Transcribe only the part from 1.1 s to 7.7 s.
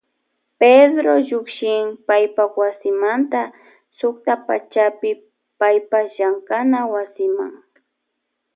llukshin paypa wasimanta suktapachapi paypa llankana wasiman.